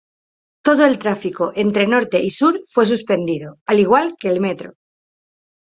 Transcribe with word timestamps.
Todo 0.65 0.83
el 0.87 0.97
tráfico 0.97 1.51
entre 1.63 1.85
norte 1.85 2.23
y 2.23 2.31
sur 2.31 2.59
fue 2.67 2.87
suspendido, 2.87 3.59
al 3.67 3.81
igual 3.81 4.15
que 4.17 4.29
el 4.29 4.39
metro. 4.41 4.73